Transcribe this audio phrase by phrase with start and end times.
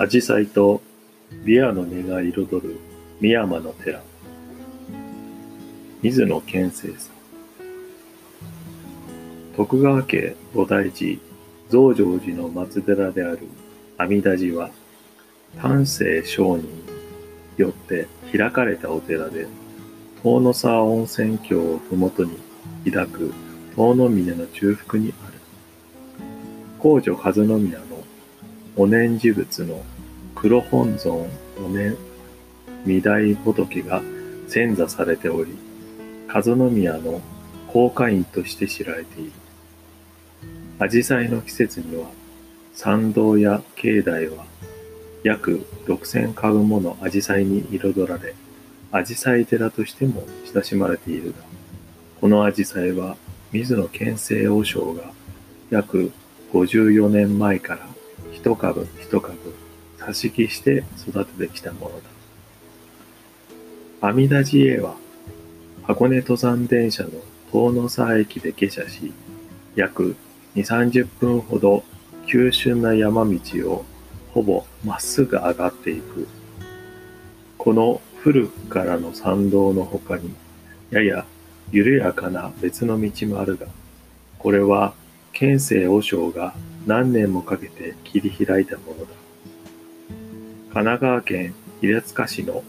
[0.00, 0.80] アジサイと
[1.44, 2.78] ビアの根が彩る
[3.20, 4.00] 三山の寺。
[6.02, 7.16] 水野健生さん。
[9.56, 11.20] 徳川家菩提寺
[11.68, 13.40] 増上寺の松寺である
[13.96, 14.70] 阿弥陀寺は、
[15.60, 16.62] 丹精上人に
[17.56, 19.48] よって開かれたお寺で、
[20.22, 22.38] 遠野沢温泉郷をふもとに
[22.84, 23.34] 抱く
[23.74, 25.32] 遠野峰の中腹にある。
[26.78, 27.98] 皇女和宮の
[28.80, 29.82] お念寺仏の
[30.40, 31.28] 黒本尊
[31.58, 31.96] お念
[32.86, 34.00] 御大仏が
[34.46, 35.58] 遷座されており、
[36.32, 37.20] 和宮の
[37.66, 39.32] 公会員として知られている。
[40.78, 42.06] 紫陽花の季節には、
[42.72, 44.44] 参道や境内は
[45.24, 48.36] 約6000株もの紫陽花に彩られ、
[48.92, 50.22] 紫陽花寺としても
[50.54, 51.38] 親しまれているが、
[52.20, 53.16] この紫陽花は
[53.50, 55.10] 水野県政王将が
[55.70, 56.12] 約
[56.52, 57.88] 54年前から
[58.32, 59.36] 一株一株
[60.08, 62.02] 挿し木して育ててきたものだ。
[64.08, 64.96] 阿弥陀寺へは
[65.82, 67.10] 箱根登山電車の
[67.52, 69.12] 遠野沢駅で下車し、
[69.74, 70.16] 約
[70.54, 71.84] 2、30分ほど
[72.26, 73.38] 急峻な山道
[73.70, 73.84] を
[74.32, 76.26] ほぼまっすぐ上がっていく。
[77.58, 80.34] この古くからの参道の他に、
[80.90, 81.26] やや
[81.70, 83.66] 緩やかな別の道もあるが、
[84.38, 84.94] これは
[85.32, 86.54] 県政和尚が
[86.86, 89.17] 何年もかけて切り開いたものだ。
[90.70, 92.62] 神奈川県平塚市の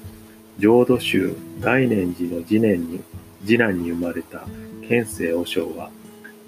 [0.58, 3.02] 浄土宗大念寺の次年に
[3.42, 4.46] 次男に生まれた
[4.88, 5.92] 県政和尚は、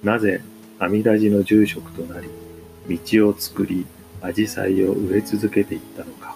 [0.02, 0.42] なぜ
[0.80, 2.30] 阿弥陀寺の住職となり、
[2.98, 3.86] 道を作り、
[4.22, 6.36] 紫陽花を植え続けていったのか。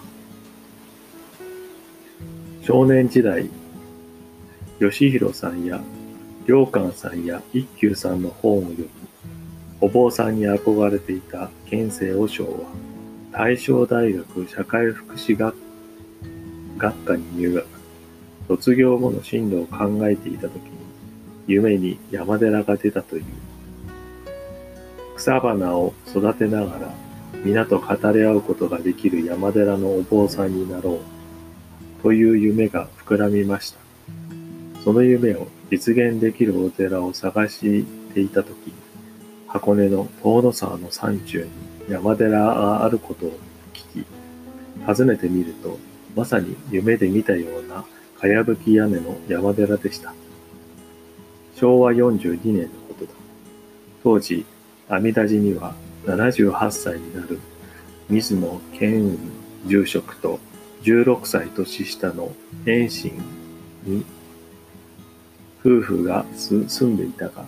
[2.62, 3.48] 少年時代、
[4.78, 5.80] 義弘さんや
[6.46, 8.88] 良寛さんや一休さんの本を読み、
[9.80, 12.85] お坊さんに憧れていた県政和尚は、
[13.38, 15.54] 大正大学社会福祉学
[16.78, 17.66] 学科に入学。
[18.48, 20.70] 卒業後の進路を考えていたときに、
[21.46, 23.24] 夢に山寺が出たという。
[25.16, 26.94] 草花を育てながら、
[27.44, 32.02] 皆と語り合うことができる山寺のお坊さんになろう。
[32.02, 33.78] という夢が膨らみました。
[34.82, 37.84] その夢を実現できるお寺を探し
[38.14, 38.72] ていたとき、
[39.46, 43.38] 箱根の遠野沢の山中に山寺があることを
[43.72, 44.06] 聞き、
[44.86, 45.78] 訪ねてみると、
[46.14, 47.84] まさに夢で見たような
[48.18, 50.14] かやぶき屋根の山寺でした。
[51.54, 53.12] 昭和42年のことだ。
[54.02, 54.44] 当時、
[54.88, 55.74] 阿弥陀寺には
[56.04, 57.40] 78歳になる
[58.08, 59.18] 水野健雲
[59.66, 60.38] 住職と
[60.82, 62.32] 16歳年下の
[62.64, 63.12] 遠心
[63.84, 64.04] に
[65.60, 67.46] 夫婦が住んでいたが、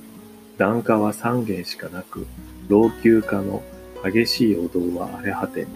[0.56, 2.26] 檀家は3軒しかなく、
[2.68, 3.62] 老朽化の
[4.04, 5.66] 激しいお堂は荒れ果て、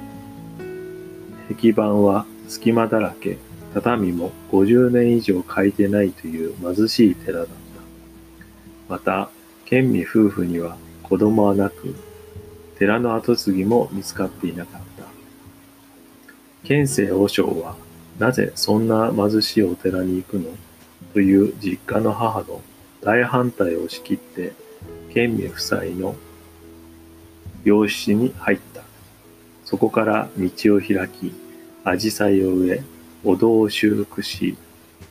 [1.48, 3.38] 壁板は隙間だらけ、
[3.74, 7.52] 畳も50年以上書いてないという貧しい寺だった。
[8.88, 9.30] また、
[9.64, 11.94] 県民夫婦には子供はなく、
[12.78, 15.04] 寺の跡継ぎも見つかっていなかった。
[16.64, 17.76] 県政和尚は、
[18.18, 20.50] なぜそんな貧しいお寺に行くの？
[21.12, 22.60] という実家の母の
[23.00, 24.52] 大反対を仕切って、
[25.12, 26.14] 県民夫妻の
[27.64, 28.82] 養子に入った。
[29.64, 31.32] そこから道を開き、
[31.84, 32.82] 紫陽花を植え、
[33.24, 34.56] お堂を修復し、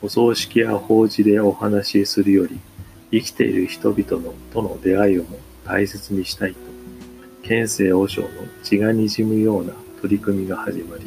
[0.02, 2.60] お葬式や法事でお話しするより、
[3.12, 6.60] 生きている人々のとの出会いをも大切にしたいと、
[7.44, 8.28] 県政和尚の
[8.64, 11.06] 血が滲むような取り組みが始まり、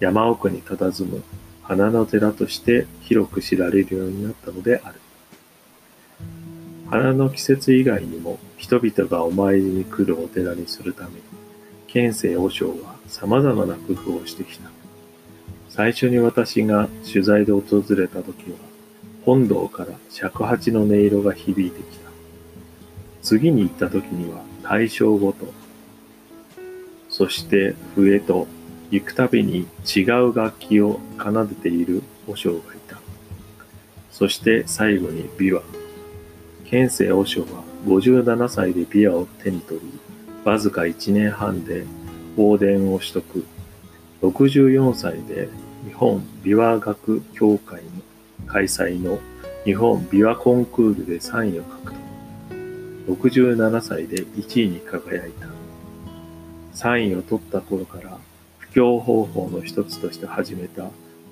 [0.00, 1.22] 山奥に佇む
[1.62, 5.00] 花の寺として広く知られるようになったのである。
[6.94, 11.22] 花の季節以外にも人々がお参りに来るお寺にするために、
[11.88, 14.70] 県政和尚は様々な工夫をしてきた。
[15.68, 18.58] 最初に私が取材で訪れた時は、
[19.24, 22.10] 本堂から尺八の音色が響いてきた。
[23.22, 25.52] 次に行った時には大正ごと、
[27.08, 28.46] そして笛と
[28.92, 32.98] 行くたびに違う楽器を奏でている和尚がいた。
[34.12, 35.83] そして最後に琵琶。
[36.74, 40.00] 県政和尚は57歳で琵琶を手に取り、
[40.42, 41.84] わずか1年半で
[42.34, 43.46] 法伝を取得。
[44.22, 45.48] 64歳で
[45.86, 47.90] 日本琵琶学協会の
[48.48, 49.20] 開催の
[49.64, 51.94] 日本琵琶コンクールで3位を獲得。
[53.22, 55.46] 67歳で1位に輝いた。
[56.74, 58.18] 3位を取った頃から
[58.58, 60.82] 布教方法の一つとして始めた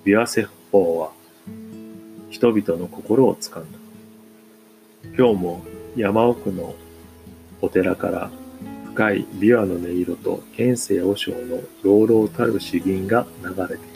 [0.04, 1.10] 琵琶説法は
[2.30, 3.81] 人々の心をつかんだ。
[5.16, 5.62] 今日も
[5.96, 6.74] 山奥の
[7.60, 8.30] お寺から
[8.86, 13.91] 深い琵琶の音色と県政和尚の朗々たる詩吟が流れています。